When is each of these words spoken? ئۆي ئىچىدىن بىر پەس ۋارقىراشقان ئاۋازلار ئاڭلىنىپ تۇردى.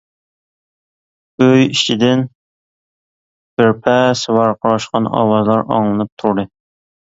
ئۆي 1.47 1.61
ئىچىدىن 1.73 2.23
بىر 3.57 3.75
پەس 3.85 4.25
ۋارقىراشقان 4.39 5.13
ئاۋازلار 5.21 5.65
ئاڭلىنىپ 5.79 6.13
تۇردى. 6.25 6.51